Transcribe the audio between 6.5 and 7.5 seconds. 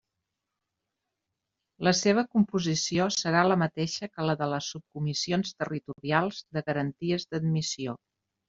de garanties